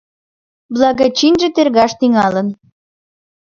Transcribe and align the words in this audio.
Благочинже 0.73 1.47
тергаш 1.55 1.91
тӱҥалын... 1.99 2.47